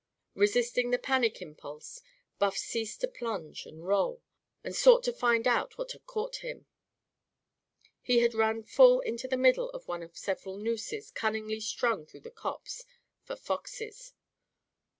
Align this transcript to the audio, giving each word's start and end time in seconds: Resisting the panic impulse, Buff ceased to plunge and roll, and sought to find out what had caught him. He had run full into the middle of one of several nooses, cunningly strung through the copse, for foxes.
Resisting 0.33 0.89
the 0.89 0.97
panic 0.97 1.43
impulse, 1.43 2.01
Buff 2.39 2.57
ceased 2.57 3.01
to 3.01 3.07
plunge 3.07 3.67
and 3.67 3.85
roll, 3.85 4.23
and 4.63 4.75
sought 4.75 5.03
to 5.03 5.13
find 5.13 5.47
out 5.47 5.77
what 5.77 5.91
had 5.91 6.07
caught 6.07 6.37
him. 6.37 6.65
He 8.01 8.17
had 8.21 8.33
run 8.33 8.63
full 8.63 9.01
into 9.01 9.27
the 9.27 9.37
middle 9.37 9.69
of 9.69 9.87
one 9.87 10.01
of 10.01 10.17
several 10.17 10.57
nooses, 10.57 11.11
cunningly 11.11 11.59
strung 11.59 12.07
through 12.07 12.21
the 12.21 12.31
copse, 12.31 12.83
for 13.25 13.35
foxes. 13.35 14.13